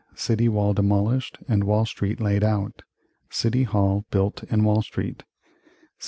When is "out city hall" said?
2.43-4.03